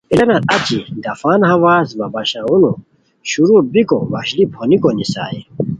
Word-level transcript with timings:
اعلانار 0.13 0.41
اچی 0.55 0.77
ڈفان 1.03 1.39
ہواز 1.51 1.87
وا 1.99 2.07
باشونو 2.13 2.71
شروع 3.29 3.59
بیکو 3.71 3.99
وشلی 4.13 4.45
پھونیکو 4.53 4.89
نیسائے 4.97 5.39